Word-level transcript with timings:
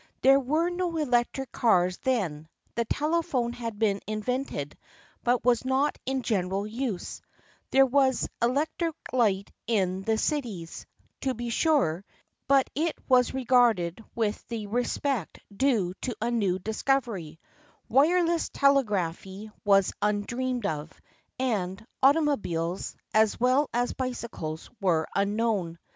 There 0.23 0.39
were 0.39 0.71
no 0.71 0.97
electric 0.97 1.51
cars 1.51 1.99
then, 1.99 2.49
the 2.73 2.85
telephone 2.85 3.53
had 3.53 3.77
been 3.77 4.01
invented 4.07 4.75
but 5.23 5.45
was 5.45 5.63
not 5.63 5.95
in 6.07 6.23
general 6.23 6.65
use, 6.65 7.21
there 7.69 7.85
was 7.85 8.27
electric 8.41 8.95
light 9.13 9.51
in 9.67 10.01
the 10.01 10.17
cities, 10.17 10.87
to 11.19 11.35
be 11.35 11.51
sure, 11.51 12.03
but 12.47 12.67
it 12.73 12.95
was 13.07 13.35
regarded 13.35 14.03
with 14.15 14.43
the 14.47 14.65
respect 14.65 15.39
due 15.55 15.93
to 16.01 16.15
a 16.19 16.31
new 16.31 16.57
discovery, 16.57 17.39
wireless 17.87 18.49
telegraphy 18.49 19.51
was 19.63 19.93
undreamed 20.01 20.65
of, 20.65 20.91
and 21.37 21.85
automobiles, 22.01 22.95
as 23.13 23.39
well 23.39 23.69
as 23.71 23.93
bicycles, 23.93 24.67
were 24.79 25.05
unknown. 25.13 25.77